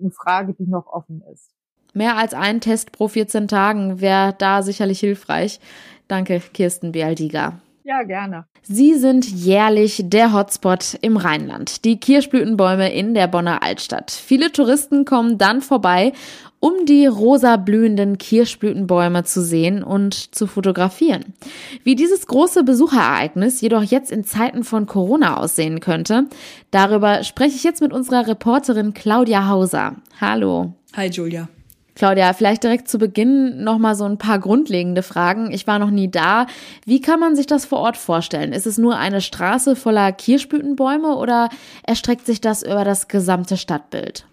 eine 0.00 0.10
Frage, 0.10 0.54
die 0.54 0.66
noch 0.66 0.86
offen 0.86 1.20
ist. 1.30 1.52
Mehr 1.94 2.16
als 2.16 2.32
ein 2.32 2.62
Test 2.62 2.92
pro 2.92 3.08
14 3.08 3.48
Tagen 3.48 4.00
wäre 4.00 4.34
da 4.38 4.62
sicherlich 4.62 5.00
hilfreich. 5.00 5.60
Danke, 6.08 6.40
Kirsten 6.52 6.92
Bialdiga. 6.92 7.60
Ja, 7.84 8.02
gerne. 8.04 8.44
Sie 8.62 8.94
sind 8.94 9.26
jährlich 9.26 10.02
der 10.04 10.32
Hotspot 10.32 10.96
im 11.00 11.16
Rheinland, 11.16 11.84
die 11.84 11.98
Kirschblütenbäume 11.98 12.92
in 12.92 13.12
der 13.12 13.26
Bonner 13.26 13.62
Altstadt. 13.64 14.12
Viele 14.12 14.52
Touristen 14.52 15.04
kommen 15.04 15.36
dann 15.36 15.60
vorbei, 15.60 16.12
um 16.60 16.86
die 16.86 17.06
rosa 17.06 17.56
blühenden 17.56 18.18
Kirschblütenbäume 18.18 19.24
zu 19.24 19.42
sehen 19.42 19.82
und 19.82 20.14
zu 20.32 20.46
fotografieren. 20.46 21.34
Wie 21.82 21.96
dieses 21.96 22.28
große 22.28 22.62
Besucherereignis 22.62 23.60
jedoch 23.60 23.82
jetzt 23.82 24.12
in 24.12 24.22
Zeiten 24.22 24.62
von 24.62 24.86
Corona 24.86 25.38
aussehen 25.38 25.80
könnte, 25.80 26.28
darüber 26.70 27.24
spreche 27.24 27.56
ich 27.56 27.64
jetzt 27.64 27.82
mit 27.82 27.92
unserer 27.92 28.28
Reporterin 28.28 28.94
Claudia 28.94 29.48
Hauser. 29.48 29.96
Hallo. 30.20 30.74
Hi 30.94 31.08
Julia. 31.08 31.48
Claudia, 31.94 32.32
vielleicht 32.32 32.64
direkt 32.64 32.88
zu 32.88 32.98
Beginn 32.98 33.62
nochmal 33.64 33.94
so 33.94 34.04
ein 34.04 34.16
paar 34.16 34.38
grundlegende 34.38 35.02
Fragen. 35.02 35.52
Ich 35.52 35.66
war 35.66 35.78
noch 35.78 35.90
nie 35.90 36.10
da. 36.10 36.46
Wie 36.86 37.00
kann 37.00 37.20
man 37.20 37.36
sich 37.36 37.46
das 37.46 37.66
vor 37.66 37.80
Ort 37.80 37.96
vorstellen? 37.96 38.52
Ist 38.52 38.66
es 38.66 38.78
nur 38.78 38.96
eine 38.96 39.20
Straße 39.20 39.76
voller 39.76 40.10
Kirschblütenbäume 40.12 41.16
oder 41.16 41.50
erstreckt 41.82 42.24
sich 42.24 42.40
das 42.40 42.62
über 42.62 42.84
das 42.84 43.08
gesamte 43.08 43.56
Stadtbild? 43.56 44.24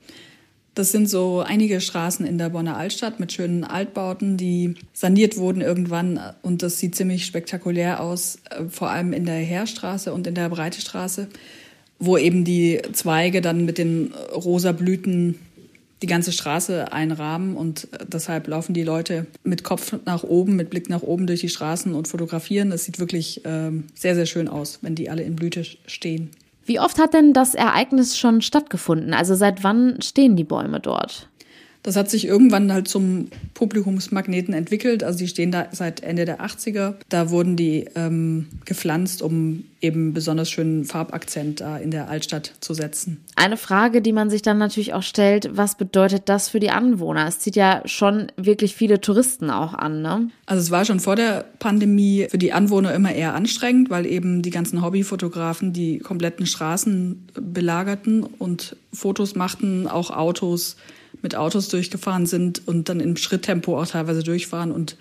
Das 0.80 0.94
sind 0.94 1.10
so 1.10 1.44
einige 1.46 1.82
Straßen 1.82 2.26
in 2.26 2.38
der 2.38 2.50
Bonner 2.50 2.78
Altstadt 2.78 3.20
mit 3.20 3.34
schönen 3.34 3.66
Altbauten, 3.66 4.38
die 4.38 4.76
saniert 4.94 5.36
wurden 5.36 5.62
irgendwann. 5.62 6.22
Und 6.42 6.64
das 6.64 6.80
sieht 6.80 6.96
ziemlich 6.96 7.26
spektakulär 7.26 8.02
aus, 8.02 8.40
äh, 8.50 8.64
vor 8.70 8.90
allem 8.90 9.12
in 9.12 9.26
der 9.26 9.36
Heerstraße 9.36 10.14
und 10.14 10.26
in 10.26 10.36
der 10.36 10.48
Breitestraße, 10.48 11.28
wo 12.00 12.18
eben 12.18 12.46
die 12.46 12.82
Zweige 12.94 13.42
dann 13.42 13.66
mit 13.66 13.78
den 13.78 14.14
rosa 14.34 14.72
Blüten 14.72 15.36
die 16.02 16.08
ganze 16.08 16.32
Straße 16.32 16.92
einrahmen 16.94 17.56
und 17.56 17.88
deshalb 18.08 18.48
laufen 18.48 18.74
die 18.74 18.84
Leute 18.84 19.28
mit 19.44 19.64
Kopf 19.64 19.96
nach 20.06 20.24
oben, 20.24 20.56
mit 20.56 20.70
Blick 20.70 20.90
nach 20.90 21.02
oben 21.02 21.28
durch 21.28 21.42
die 21.42 21.50
Straßen 21.50 21.94
und 21.94 22.08
fotografieren. 22.08 22.72
Es 22.72 22.86
sieht 22.86 23.00
wirklich 23.00 23.42
ähm, 23.46 23.86
sehr, 23.96 24.16
sehr 24.16 24.26
schön 24.26 24.48
aus, 24.48 24.80
wenn 24.82 24.96
die 24.96 25.10
alle 25.10 25.24
in 25.24 25.36
Blüte 25.36 25.64
stehen. 25.88 26.32
Wie 26.66 26.80
oft 26.80 27.00
hat 27.00 27.14
denn 27.14 27.34
das 27.34 27.56
Ereignis 27.56 28.18
schon 28.18 28.42
stattgefunden? 28.42 29.14
Also 29.14 29.36
seit 29.36 29.64
wann 29.64 30.02
stehen 30.02 30.36
die 30.36 30.44
Bäume 30.44 30.80
dort? 30.80 31.29
Das 31.84 31.96
hat 31.96 32.10
sich 32.10 32.26
irgendwann 32.26 32.72
halt 32.74 32.88
zum 32.88 33.30
Publikumsmagneten 33.54 34.54
entwickelt. 34.54 35.04
Also 35.04 35.20
die 35.20 35.28
stehen 35.28 35.52
da 35.52 35.68
seit 35.72 36.02
Ende 36.02 36.26
der 36.26 36.42
80er. 36.42 36.96
Da 37.08 37.30
wurden 37.30 37.56
die 37.56 37.86
ähm, 37.96 38.48
gepflanzt, 38.66 39.22
um 39.22 39.64
eben 39.82 40.14
besonders 40.14 40.50
schönen 40.50 40.84
Farbakzent 40.84 41.62
da 41.62 41.78
in 41.78 41.92
der 41.92 42.10
Altstadt 42.10 42.54
zu 42.60 42.74
setzen. 42.74 43.24
Eine 43.36 43.56
Frage, 43.56 44.02
die 44.02 44.12
man 44.12 44.30
sich 44.30 44.42
dann 44.42 44.58
natürlich 44.58 44.94
auch 44.94 45.04
stellt, 45.04 45.56
was 45.56 45.76
bedeutet 45.76 46.24
das 46.28 46.50
für 46.50 46.60
die 46.60 46.70
Anwohner? 46.70 47.26
Es 47.28 47.40
zieht 47.40 47.56
ja 47.56 47.82
schon 47.86 48.32
wirklich 48.36 48.76
viele 48.76 49.00
Touristen 49.00 49.50
auch 49.50 49.74
an, 49.74 50.02
ne? 50.02 50.30
Also 50.46 50.62
es 50.62 50.72
war 50.72 50.84
schon 50.84 51.00
vor 51.00 51.16
der 51.16 51.46
Pandemie 51.60 52.28
für 52.30 52.38
die 52.38 52.52
Anwohner 52.52 52.94
immer 52.94 53.14
eher 53.14 53.36
anstrengend, 53.36 53.90
weil 53.90 54.06
eben 54.06 54.42
die 54.42 54.50
ganzen 54.50 54.82
Hobbyfotografen 54.82 55.72
die 55.72 56.00
kompletten 56.00 56.46
Straßen 56.46 57.28
belagerten 57.40 58.24
und 58.24 58.76
Fotos 58.92 59.36
machten, 59.36 59.88
auch 59.88 60.12
Autos 60.12 60.76
mit 61.22 61.36
Autos 61.36 61.68
durchgefahren 61.70 62.26
sind 62.26 62.68
und 62.68 62.90
dann 62.90 63.00
im 63.00 63.18
Schritttempo 63.18 63.80
auch 63.80 63.88
teilweise 63.88 64.24
durchfahren 64.24 64.72
und 64.72 64.98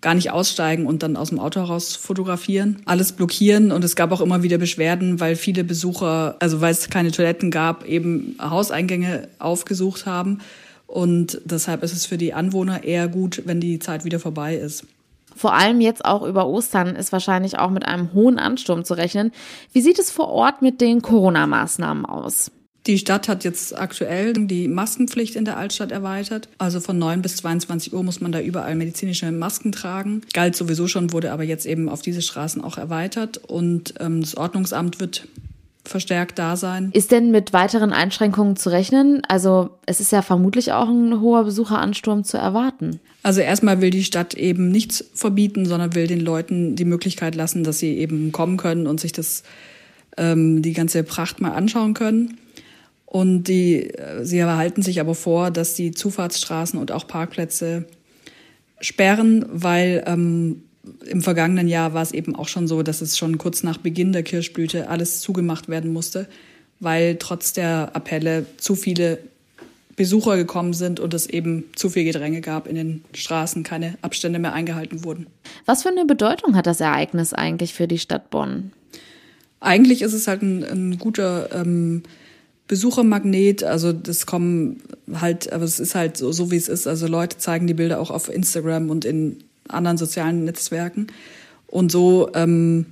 gar 0.00 0.14
nicht 0.14 0.30
aussteigen 0.30 0.86
und 0.86 1.02
dann 1.02 1.16
aus 1.16 1.30
dem 1.30 1.40
Auto 1.40 1.60
heraus 1.60 1.96
fotografieren, 1.96 2.82
alles 2.84 3.12
blockieren 3.12 3.72
und 3.72 3.82
es 3.82 3.96
gab 3.96 4.12
auch 4.12 4.20
immer 4.20 4.42
wieder 4.42 4.58
Beschwerden, 4.58 5.18
weil 5.18 5.34
viele 5.34 5.64
Besucher, 5.64 6.36
also 6.38 6.60
weil 6.60 6.70
es 6.70 6.88
keine 6.88 7.10
Toiletten 7.10 7.50
gab, 7.50 7.84
eben 7.84 8.36
Hauseingänge 8.40 9.28
aufgesucht 9.38 10.06
haben 10.06 10.38
und 10.86 11.40
deshalb 11.44 11.82
ist 11.82 11.92
es 11.92 12.06
für 12.06 12.16
die 12.16 12.32
Anwohner 12.32 12.84
eher 12.84 13.08
gut, 13.08 13.42
wenn 13.44 13.60
die 13.60 13.78
Zeit 13.78 14.04
wieder 14.04 14.20
vorbei 14.20 14.56
ist. 14.56 14.86
Vor 15.34 15.54
allem 15.54 15.80
jetzt 15.80 16.04
auch 16.04 16.26
über 16.26 16.48
Ostern 16.48 16.96
ist 16.96 17.12
wahrscheinlich 17.12 17.58
auch 17.58 17.70
mit 17.70 17.84
einem 17.84 18.12
hohen 18.12 18.38
Ansturm 18.38 18.84
zu 18.84 18.94
rechnen. 18.94 19.32
Wie 19.72 19.80
sieht 19.80 19.98
es 19.98 20.10
vor 20.10 20.28
Ort 20.28 20.62
mit 20.62 20.80
den 20.80 21.02
Corona-Maßnahmen 21.02 22.06
aus? 22.06 22.50
Die 22.88 22.96
Stadt 22.96 23.28
hat 23.28 23.44
jetzt 23.44 23.78
aktuell 23.78 24.32
die 24.32 24.66
Maskenpflicht 24.66 25.36
in 25.36 25.44
der 25.44 25.58
Altstadt 25.58 25.92
erweitert. 25.92 26.48
Also 26.56 26.80
von 26.80 26.98
9 26.98 27.20
bis 27.20 27.36
22 27.36 27.92
Uhr 27.92 28.02
muss 28.02 28.22
man 28.22 28.32
da 28.32 28.40
überall 28.40 28.74
medizinische 28.76 29.30
Masken 29.30 29.72
tragen. 29.72 30.22
Galt 30.32 30.56
sowieso 30.56 30.88
schon, 30.88 31.12
wurde 31.12 31.30
aber 31.30 31.44
jetzt 31.44 31.66
eben 31.66 31.90
auf 31.90 32.00
diese 32.00 32.22
Straßen 32.22 32.64
auch 32.64 32.78
erweitert. 32.78 33.36
Und 33.46 33.92
ähm, 34.00 34.22
das 34.22 34.38
Ordnungsamt 34.38 35.00
wird 35.00 35.28
verstärkt 35.84 36.38
da 36.38 36.56
sein. 36.56 36.88
Ist 36.94 37.12
denn 37.12 37.30
mit 37.30 37.52
weiteren 37.52 37.92
Einschränkungen 37.92 38.56
zu 38.56 38.70
rechnen? 38.70 39.22
Also 39.28 39.68
es 39.84 40.00
ist 40.00 40.10
ja 40.10 40.22
vermutlich 40.22 40.72
auch 40.72 40.88
ein 40.88 41.20
hoher 41.20 41.44
Besucheransturm 41.44 42.24
zu 42.24 42.38
erwarten. 42.38 43.00
Also 43.22 43.42
erstmal 43.42 43.82
will 43.82 43.90
die 43.90 44.04
Stadt 44.04 44.32
eben 44.32 44.70
nichts 44.70 45.04
verbieten, 45.12 45.66
sondern 45.66 45.94
will 45.94 46.06
den 46.06 46.20
Leuten 46.20 46.74
die 46.74 46.86
Möglichkeit 46.86 47.34
lassen, 47.34 47.64
dass 47.64 47.80
sie 47.80 47.98
eben 47.98 48.32
kommen 48.32 48.56
können 48.56 48.86
und 48.86 48.98
sich 48.98 49.12
das 49.12 49.42
ähm, 50.16 50.62
die 50.62 50.72
ganze 50.72 51.02
Pracht 51.02 51.42
mal 51.42 51.52
anschauen 51.52 51.92
können. 51.92 52.38
Und 53.10 53.44
die, 53.44 53.90
sie 54.20 54.38
erhalten 54.38 54.82
sich 54.82 55.00
aber 55.00 55.14
vor, 55.14 55.50
dass 55.50 55.74
die 55.74 55.92
Zufahrtsstraßen 55.92 56.78
und 56.78 56.92
auch 56.92 57.06
Parkplätze 57.06 57.86
sperren, 58.82 59.46
weil 59.48 60.04
ähm, 60.06 60.62
im 61.06 61.22
vergangenen 61.22 61.68
Jahr 61.68 61.94
war 61.94 62.02
es 62.02 62.12
eben 62.12 62.36
auch 62.36 62.48
schon 62.48 62.68
so, 62.68 62.82
dass 62.82 63.00
es 63.00 63.16
schon 63.16 63.38
kurz 63.38 63.62
nach 63.62 63.78
Beginn 63.78 64.12
der 64.12 64.22
Kirschblüte 64.22 64.90
alles 64.90 65.20
zugemacht 65.20 65.70
werden 65.70 65.90
musste, 65.90 66.28
weil 66.80 67.16
trotz 67.18 67.54
der 67.54 67.96
Appelle 67.96 68.44
zu 68.58 68.74
viele 68.74 69.18
Besucher 69.96 70.36
gekommen 70.36 70.74
sind 70.74 71.00
und 71.00 71.14
es 71.14 71.26
eben 71.26 71.64
zu 71.74 71.88
viel 71.88 72.04
Gedränge 72.04 72.42
gab 72.42 72.68
in 72.68 72.76
den 72.76 73.04
Straßen, 73.14 73.62
keine 73.62 73.96
Abstände 74.02 74.38
mehr 74.38 74.52
eingehalten 74.52 75.02
wurden. 75.02 75.26
Was 75.64 75.82
für 75.82 75.88
eine 75.88 76.04
Bedeutung 76.04 76.56
hat 76.56 76.66
das 76.66 76.82
Ereignis 76.82 77.32
eigentlich 77.32 77.72
für 77.72 77.88
die 77.88 77.98
Stadt 77.98 78.28
Bonn? 78.28 78.70
Eigentlich 79.60 80.02
ist 80.02 80.12
es 80.12 80.28
halt 80.28 80.42
ein, 80.42 80.62
ein 80.62 80.98
guter 80.98 81.52
ähm, 81.52 82.02
Besuchermagnet, 82.68 83.64
also 83.64 83.92
das 83.92 84.26
kommen 84.26 84.82
halt, 85.12 85.52
aber 85.52 85.64
es 85.64 85.80
ist 85.80 85.94
halt 85.94 86.18
so, 86.18 86.32
so 86.32 86.50
wie 86.50 86.56
es 86.56 86.68
ist. 86.68 86.86
Also 86.86 87.06
Leute 87.06 87.38
zeigen 87.38 87.66
die 87.66 87.74
Bilder 87.74 87.98
auch 87.98 88.10
auf 88.10 88.28
Instagram 88.28 88.90
und 88.90 89.06
in 89.06 89.38
anderen 89.68 89.96
sozialen 89.96 90.44
Netzwerken. 90.44 91.06
Und 91.66 91.90
so 91.90 92.30
ähm, 92.34 92.86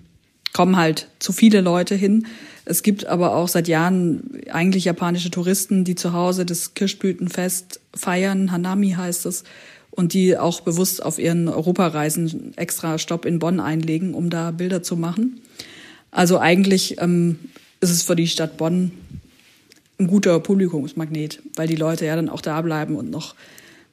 kommen 0.54 0.76
halt 0.76 1.08
zu 1.18 1.32
viele 1.32 1.60
Leute 1.60 1.94
hin. 1.94 2.26
Es 2.64 2.82
gibt 2.82 3.06
aber 3.06 3.34
auch 3.34 3.48
seit 3.48 3.68
Jahren 3.68 4.40
eigentlich 4.50 4.86
japanische 4.86 5.30
Touristen, 5.30 5.84
die 5.84 5.94
zu 5.94 6.14
Hause 6.14 6.46
das 6.46 6.72
Kirschblütenfest 6.72 7.80
feiern. 7.94 8.50
Hanami 8.52 8.92
heißt 8.92 9.26
es. 9.26 9.44
Und 9.90 10.14
die 10.14 10.36
auch 10.36 10.60
bewusst 10.60 11.02
auf 11.02 11.18
ihren 11.18 11.48
Europareisen 11.48 12.52
extra 12.56 12.98
Stopp 12.98 13.24
in 13.24 13.38
Bonn 13.38 13.60
einlegen, 13.60 14.14
um 14.14 14.30
da 14.30 14.50
Bilder 14.50 14.82
zu 14.82 14.96
machen. 14.96 15.40
Also 16.10 16.38
eigentlich 16.38 17.00
ähm, 17.00 17.38
ist 17.80 17.90
es 17.90 18.02
für 18.02 18.16
die 18.16 18.26
Stadt 18.26 18.56
Bonn 18.56 18.90
ein 19.98 20.06
guter 20.06 20.38
Publikumsmagnet, 20.40 21.42
weil 21.54 21.68
die 21.68 21.76
Leute 21.76 22.06
ja 22.06 22.16
dann 22.16 22.28
auch 22.28 22.40
da 22.40 22.60
bleiben 22.60 22.96
und 22.96 23.10
noch 23.10 23.34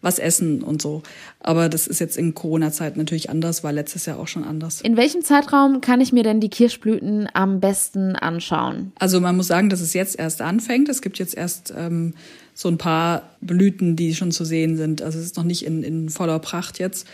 was 0.03 0.19
essen 0.19 0.61
und 0.61 0.81
so. 0.81 1.01
Aber 1.39 1.69
das 1.69 1.87
ist 1.87 1.99
jetzt 1.99 2.17
in 2.17 2.33
Corona-Zeit 2.33 2.97
natürlich 2.97 3.29
anders, 3.29 3.63
war 3.63 3.71
letztes 3.71 4.05
Jahr 4.05 4.19
auch 4.19 4.27
schon 4.27 4.43
anders. 4.43 4.81
In 4.81 4.97
welchem 4.97 5.21
Zeitraum 5.21 5.81
kann 5.81 6.01
ich 6.01 6.11
mir 6.11 6.23
denn 6.23 6.41
die 6.41 6.49
Kirschblüten 6.49 7.29
am 7.33 7.61
besten 7.61 8.15
anschauen? 8.15 8.91
Also 8.99 9.21
man 9.21 9.37
muss 9.37 9.47
sagen, 9.47 9.69
dass 9.69 9.79
es 9.79 9.93
jetzt 9.93 10.19
erst 10.19 10.41
anfängt. 10.41 10.89
Es 10.89 11.01
gibt 11.01 11.19
jetzt 11.19 11.35
erst 11.35 11.73
ähm, 11.75 12.13
so 12.53 12.67
ein 12.67 12.77
paar 12.77 13.29
Blüten, 13.39 13.95
die 13.95 14.13
schon 14.13 14.31
zu 14.31 14.43
sehen 14.43 14.75
sind. 14.75 15.01
Also 15.01 15.17
es 15.17 15.25
ist 15.25 15.37
noch 15.37 15.45
nicht 15.45 15.65
in, 15.65 15.83
in 15.83 16.09
voller 16.09 16.39
Pracht 16.39 16.79
jetzt. 16.79 17.07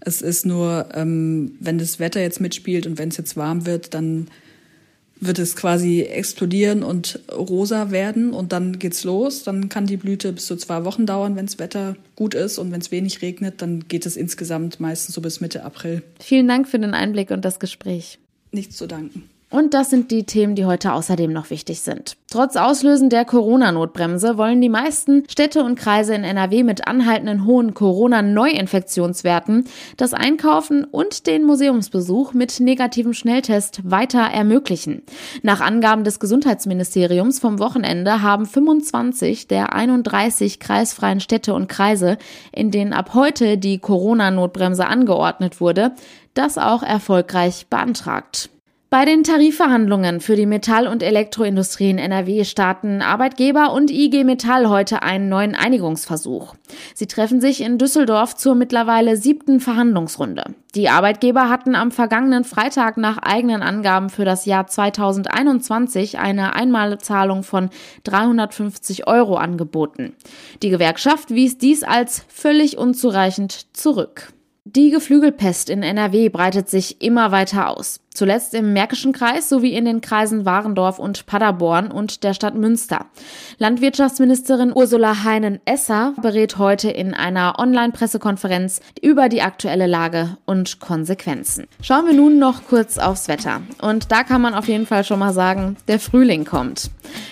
Es 0.00 0.20
ist 0.20 0.44
nur, 0.44 0.88
ähm, 0.92 1.52
wenn 1.60 1.78
das 1.78 1.98
Wetter 1.98 2.20
jetzt 2.20 2.42
mitspielt 2.42 2.86
und 2.86 2.98
wenn 2.98 3.08
es 3.08 3.16
jetzt 3.16 3.38
warm 3.38 3.64
wird, 3.64 3.94
dann 3.94 4.28
wird 5.20 5.38
es 5.38 5.56
quasi 5.56 6.02
explodieren 6.02 6.82
und 6.82 7.20
rosa 7.32 7.90
werden 7.90 8.32
und 8.32 8.52
dann 8.52 8.78
geht's 8.78 9.04
los. 9.04 9.42
Dann 9.42 9.68
kann 9.68 9.86
die 9.86 9.96
Blüte 9.96 10.32
bis 10.32 10.46
zu 10.46 10.56
zwei 10.56 10.84
Wochen 10.84 11.06
dauern, 11.06 11.36
wenn 11.36 11.46
das 11.46 11.58
Wetter 11.58 11.96
gut 12.16 12.34
ist 12.34 12.58
und 12.58 12.72
wenn 12.72 12.80
es 12.80 12.90
wenig 12.90 13.22
regnet, 13.22 13.62
dann 13.62 13.88
geht 13.88 14.06
es 14.06 14.16
insgesamt 14.16 14.80
meistens 14.80 15.14
so 15.14 15.20
bis 15.20 15.40
Mitte 15.40 15.64
April. 15.64 16.02
Vielen 16.20 16.48
Dank 16.48 16.68
für 16.68 16.78
den 16.78 16.94
Einblick 16.94 17.30
und 17.30 17.44
das 17.44 17.58
Gespräch. 17.58 18.18
Nichts 18.50 18.76
zu 18.76 18.86
danken. 18.86 19.28
Und 19.54 19.72
das 19.72 19.88
sind 19.88 20.10
die 20.10 20.24
Themen, 20.24 20.56
die 20.56 20.64
heute 20.64 20.94
außerdem 20.94 21.32
noch 21.32 21.50
wichtig 21.50 21.80
sind. 21.80 22.16
Trotz 22.28 22.56
Auslösen 22.56 23.08
der 23.08 23.24
Corona-Notbremse 23.24 24.36
wollen 24.36 24.60
die 24.60 24.68
meisten 24.68 25.22
Städte 25.30 25.62
und 25.62 25.78
Kreise 25.78 26.12
in 26.12 26.24
NRW 26.24 26.64
mit 26.64 26.88
anhaltenden 26.88 27.46
hohen 27.46 27.72
Corona-Neuinfektionswerten 27.72 29.66
das 29.96 30.12
Einkaufen 30.12 30.82
und 30.82 31.28
den 31.28 31.44
Museumsbesuch 31.44 32.32
mit 32.32 32.58
negativem 32.58 33.14
Schnelltest 33.14 33.88
weiter 33.88 34.22
ermöglichen. 34.22 35.04
Nach 35.42 35.60
Angaben 35.60 36.02
des 36.02 36.18
Gesundheitsministeriums 36.18 37.38
vom 37.38 37.60
Wochenende 37.60 38.22
haben 38.22 38.46
25 38.46 39.46
der 39.46 39.72
31 39.72 40.58
kreisfreien 40.58 41.20
Städte 41.20 41.54
und 41.54 41.68
Kreise, 41.68 42.18
in 42.50 42.72
denen 42.72 42.92
ab 42.92 43.14
heute 43.14 43.56
die 43.56 43.78
Corona-Notbremse 43.78 44.84
angeordnet 44.84 45.60
wurde, 45.60 45.92
das 46.34 46.58
auch 46.58 46.82
erfolgreich 46.82 47.68
beantragt. 47.68 48.50
Bei 48.94 49.04
den 49.04 49.24
Tarifverhandlungen 49.24 50.20
für 50.20 50.36
die 50.36 50.46
Metall- 50.46 50.86
und 50.86 51.02
Elektroindustrie 51.02 51.90
in 51.90 51.98
NRW 51.98 52.44
starten 52.44 53.02
Arbeitgeber 53.02 53.72
und 53.72 53.90
IG 53.90 54.22
Metall 54.22 54.68
heute 54.68 55.02
einen 55.02 55.28
neuen 55.28 55.56
Einigungsversuch. 55.56 56.54
Sie 56.94 57.08
treffen 57.08 57.40
sich 57.40 57.60
in 57.60 57.76
Düsseldorf 57.76 58.36
zur 58.36 58.54
mittlerweile 58.54 59.16
siebten 59.16 59.58
Verhandlungsrunde. 59.58 60.44
Die 60.76 60.88
Arbeitgeber 60.90 61.50
hatten 61.50 61.74
am 61.74 61.90
vergangenen 61.90 62.44
Freitag 62.44 62.96
nach 62.96 63.18
eigenen 63.18 63.62
Angaben 63.62 64.10
für 64.10 64.24
das 64.24 64.46
Jahr 64.46 64.68
2021 64.68 66.20
eine 66.20 66.54
Einmalzahlung 66.54 67.42
von 67.42 67.70
350 68.04 69.08
Euro 69.08 69.34
angeboten. 69.34 70.14
Die 70.62 70.70
Gewerkschaft 70.70 71.30
wies 71.30 71.58
dies 71.58 71.82
als 71.82 72.24
völlig 72.28 72.78
unzureichend 72.78 73.76
zurück. 73.76 74.32
Die 74.66 74.90
Geflügelpest 74.90 75.68
in 75.68 75.82
NRW 75.82 76.28
breitet 76.28 76.70
sich 76.70 77.02
immer 77.02 77.32
weiter 77.32 77.68
aus. 77.68 78.00
Zuletzt 78.14 78.54
im 78.54 78.72
Märkischen 78.72 79.12
Kreis 79.12 79.48
sowie 79.48 79.72
in 79.72 79.84
den 79.84 80.00
Kreisen 80.00 80.44
Warendorf 80.44 81.00
und 81.00 81.26
Paderborn 81.26 81.90
und 81.90 82.22
der 82.22 82.32
Stadt 82.32 82.54
Münster. 82.54 83.06
Landwirtschaftsministerin 83.58 84.72
Ursula 84.72 85.24
Heinen-Esser 85.24 86.14
berät 86.22 86.56
heute 86.56 86.90
in 86.90 87.12
einer 87.12 87.58
Online-Pressekonferenz 87.58 88.80
über 89.02 89.28
die 89.28 89.42
aktuelle 89.42 89.88
Lage 89.88 90.36
und 90.46 90.78
Konsequenzen. 90.78 91.66
Schauen 91.82 92.06
wir 92.06 92.14
nun 92.14 92.38
noch 92.38 92.64
kurz 92.68 92.98
aufs 92.98 93.26
Wetter. 93.26 93.62
Und 93.82 94.12
da 94.12 94.22
kann 94.22 94.40
man 94.40 94.54
auf 94.54 94.68
jeden 94.68 94.86
Fall 94.86 95.02
schon 95.02 95.18
mal 95.18 95.32
sagen, 95.32 95.76
der 95.88 95.98
Frühling 95.98 96.44
kommt. 96.44 96.90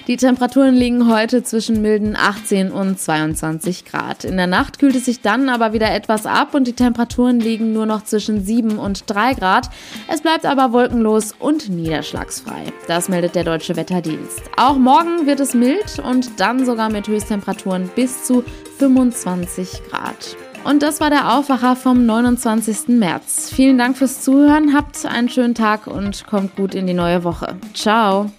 Die 0.08 0.16
Temperaturen 0.16 0.74
liegen 0.74 1.08
heute 1.08 1.44
zwischen 1.44 1.80
milden 1.80 2.16
18 2.16 2.72
und 2.72 2.98
22 2.98 3.84
Grad. 3.84 4.24
In 4.24 4.36
der 4.36 4.48
Nacht 4.48 4.80
kühlt 4.80 4.96
es 4.96 5.04
sich 5.04 5.20
dann 5.20 5.48
aber 5.48 5.72
wieder 5.72 5.92
etwas 5.94 6.26
ab 6.26 6.54
und 6.54 6.66
die 6.66 6.72
Temperaturen 6.72 7.38
liegen 7.38 7.72
nur 7.72 7.86
noch 7.86 8.02
zwischen 8.02 8.44
7 8.44 8.78
und 8.78 9.04
3 9.06 9.34
Grad. 9.34 9.70
Es 10.08 10.20
bleibt 10.20 10.44
aber 10.44 10.71
wolkenlos 10.72 11.34
und 11.38 11.68
niederschlagsfrei. 11.68 12.64
Das 12.86 13.08
meldet 13.08 13.34
der 13.34 13.44
Deutsche 13.44 13.76
Wetterdienst. 13.76 14.42
Auch 14.56 14.76
morgen 14.76 15.26
wird 15.26 15.40
es 15.40 15.54
mild 15.54 15.98
und 15.98 16.40
dann 16.40 16.64
sogar 16.64 16.90
mit 16.90 17.08
Höchsttemperaturen 17.08 17.90
bis 17.94 18.24
zu 18.24 18.44
25 18.78 19.82
Grad. 19.90 20.36
Und 20.64 20.82
das 20.82 21.00
war 21.00 21.10
der 21.10 21.36
Aufwacher 21.36 21.76
vom 21.76 22.06
29. 22.06 22.88
März. 22.88 23.50
Vielen 23.52 23.78
Dank 23.78 23.96
fürs 23.96 24.22
Zuhören, 24.22 24.74
habt 24.74 25.04
einen 25.04 25.28
schönen 25.28 25.54
Tag 25.54 25.86
und 25.86 26.26
kommt 26.26 26.56
gut 26.56 26.74
in 26.74 26.86
die 26.86 26.94
neue 26.94 27.24
Woche. 27.24 27.56
Ciao. 27.74 28.30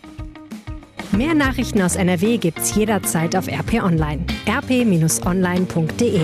Mehr 1.11 1.35
Nachrichten 1.35 1.81
aus 1.81 1.95
NRW 1.95 2.37
gibt's 2.37 2.75
jederzeit 2.75 3.35
auf 3.35 3.47
RP 3.47 3.83
Online. 3.83 4.25
rp-online.de 4.47 6.21